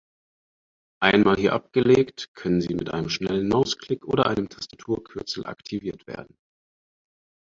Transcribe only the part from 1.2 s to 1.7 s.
hier